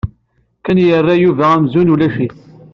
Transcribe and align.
Ken 0.63 0.77
yerra 0.87 1.13
Yuba 1.23 1.45
amzun 1.55 1.91
ulac-it. 1.93 2.35